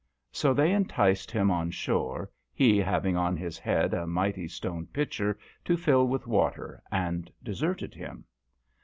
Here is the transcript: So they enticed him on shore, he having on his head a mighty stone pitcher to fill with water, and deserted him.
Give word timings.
So 0.31 0.51
they 0.55 0.71
enticed 0.73 1.29
him 1.29 1.51
on 1.51 1.69
shore, 1.69 2.31
he 2.55 2.79
having 2.79 3.15
on 3.15 3.37
his 3.37 3.59
head 3.59 3.93
a 3.93 4.07
mighty 4.07 4.47
stone 4.47 4.87
pitcher 4.87 5.37
to 5.65 5.77
fill 5.77 6.07
with 6.07 6.25
water, 6.25 6.81
and 6.91 7.31
deserted 7.43 7.93
him. 7.93 8.25